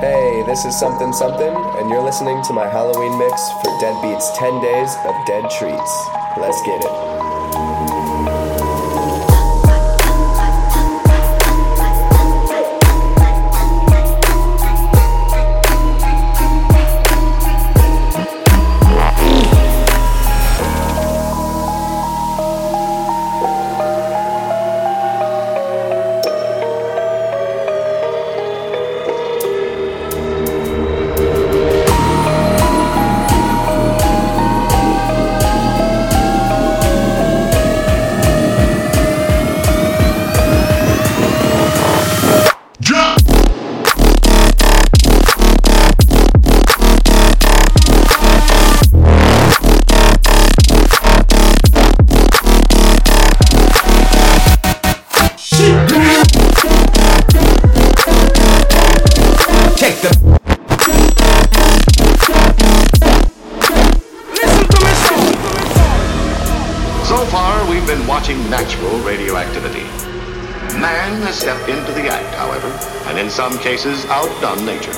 [0.00, 4.62] Hey, this is Something Something, and you're listening to my Halloween mix for Deadbeats 10
[4.62, 6.06] Days of Dead Treats.
[6.38, 7.19] Let's get it.
[68.34, 69.84] Natural radioactivity.
[70.78, 72.68] Man has stepped into the act, however,
[73.08, 74.94] and in some cases outdone nature.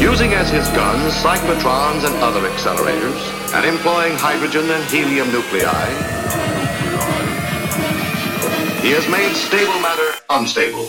[0.00, 3.20] Using as his guns cyclotrons and other accelerators,
[3.54, 5.86] and employing hydrogen and helium nuclei,
[8.80, 10.88] he has made stable matter unstable.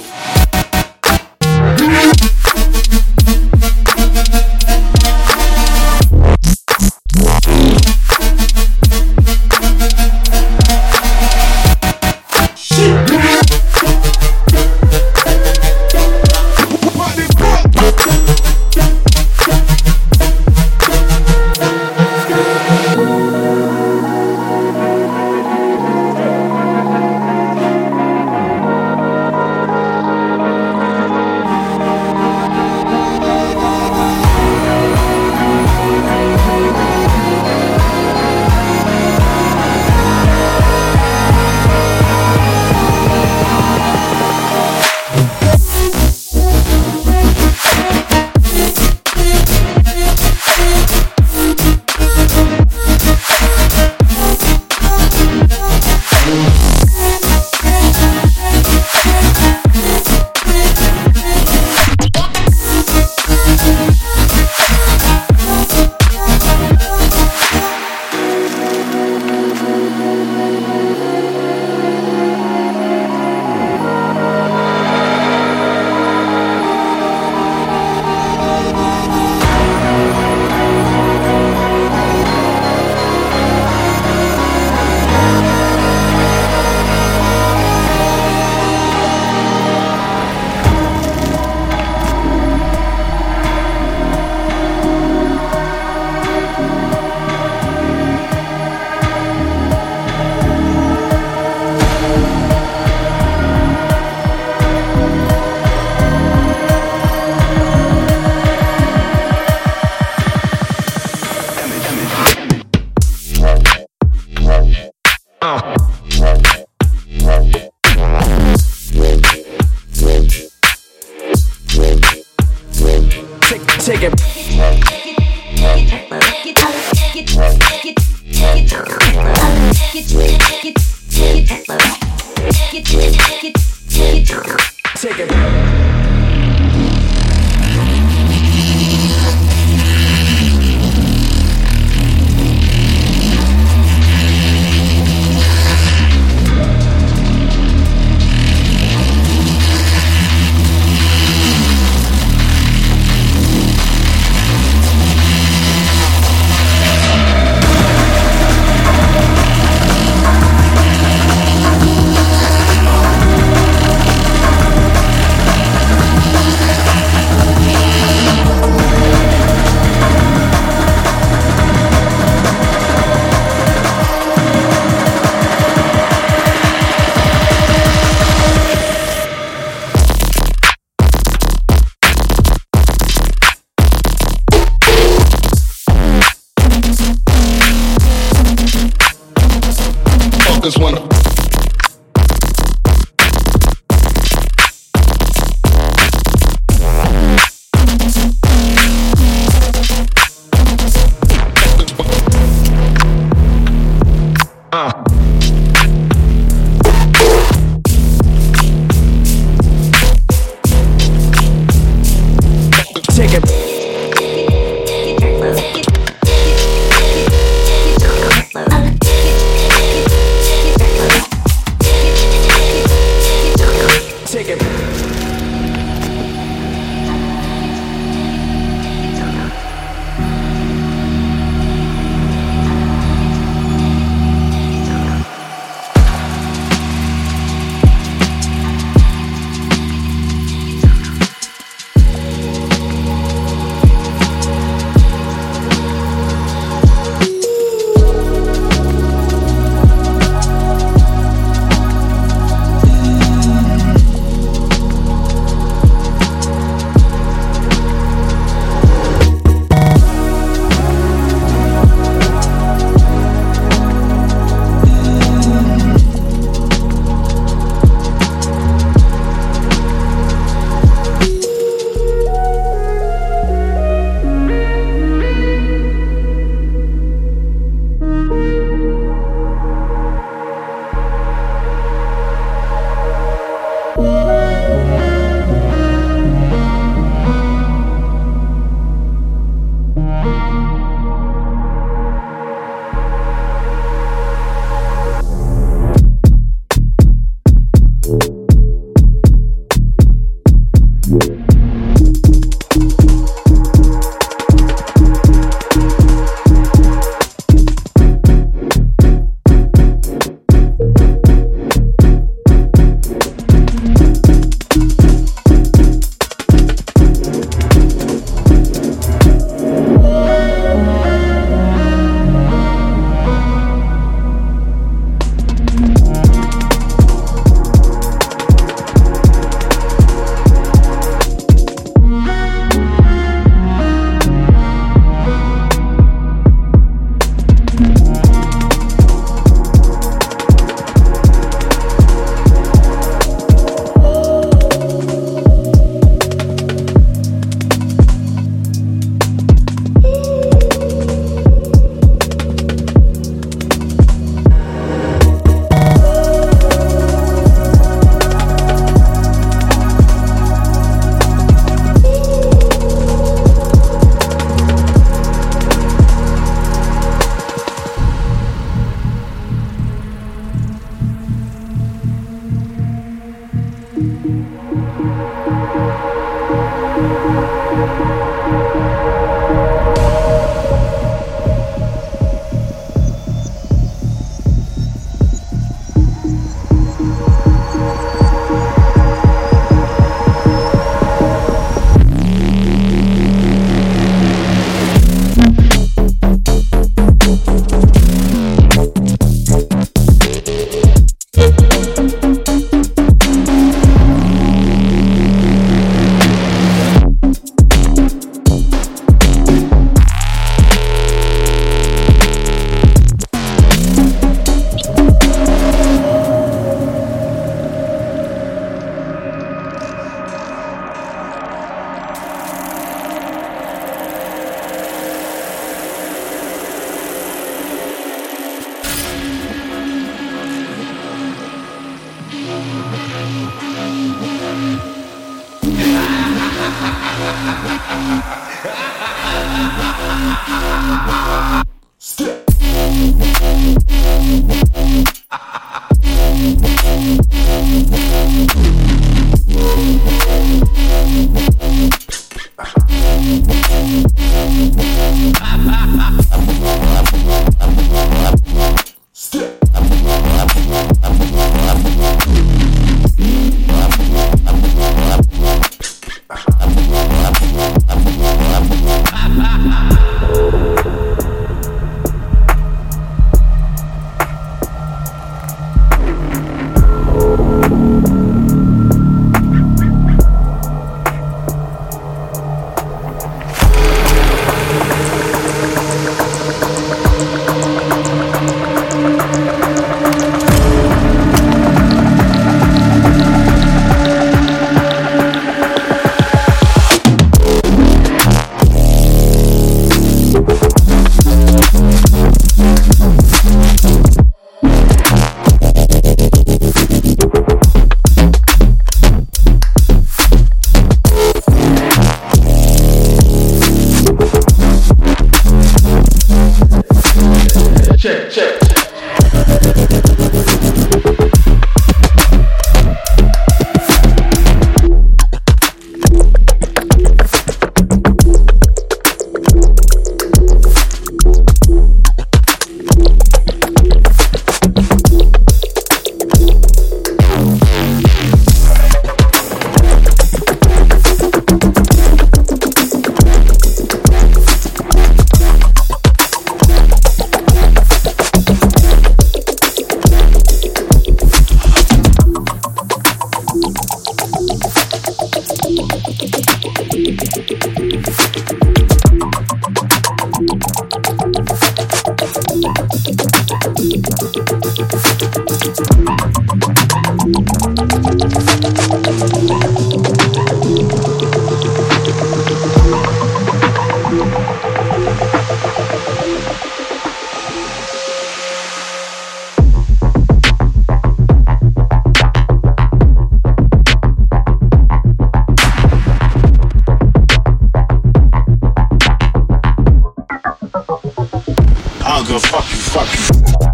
[592.31, 593.70] nigga, fuck you, fuck you.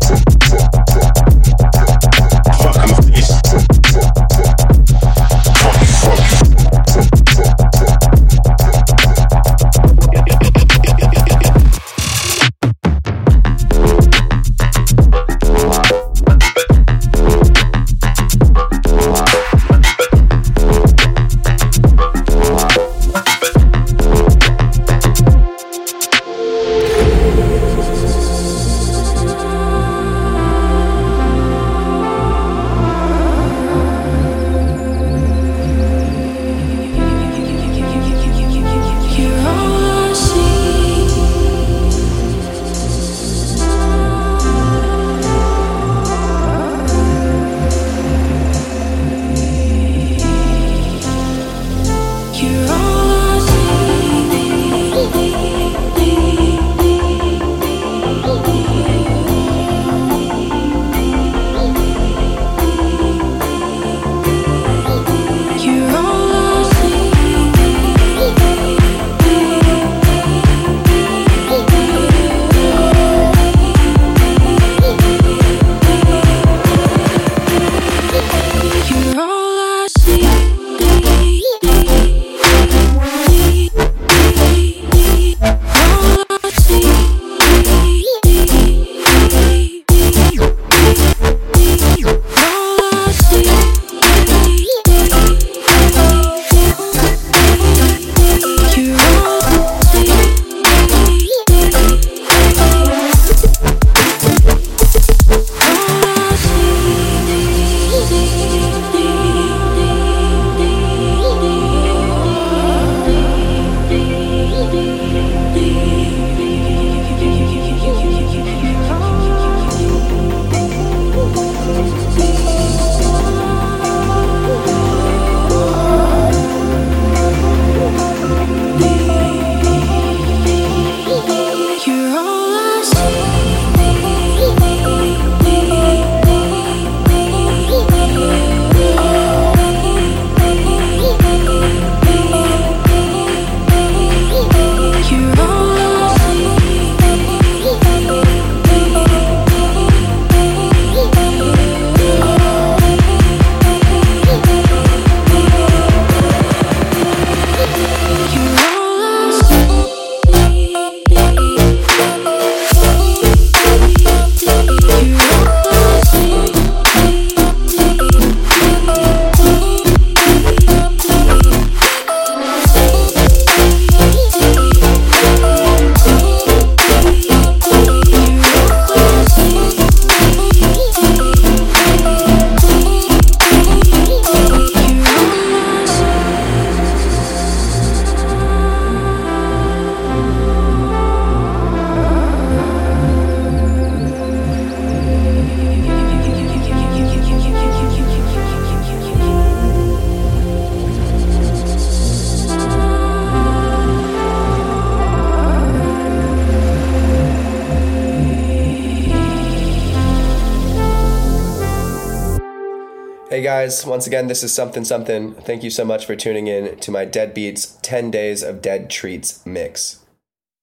[213.47, 215.33] Guys, once again, this is Something Something.
[215.33, 219.45] Thank you so much for tuning in to my Deadbeats 10 Days of Dead Treats
[219.45, 220.03] mix.